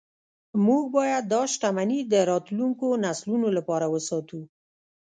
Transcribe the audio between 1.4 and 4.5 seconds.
شتمني د راتلونکو نسلونو لپاره وساتو